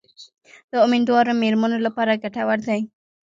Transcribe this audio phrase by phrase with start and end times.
[0.71, 2.79] د امیندواره میرمنو لپاره ګټور دي.